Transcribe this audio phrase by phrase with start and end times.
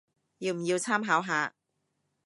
[0.39, 1.53] 要唔要參考下